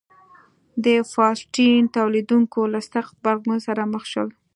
د 0.85 0.87
فاسټین 1.13 1.83
تولیدوونکو 1.97 2.61
له 2.73 2.79
سخت 2.91 3.13
غبرګون 3.19 3.59
سره 3.67 3.81
مخ 3.93 4.03
شول. 4.11 4.29